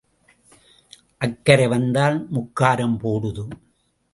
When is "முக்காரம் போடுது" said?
2.35-3.45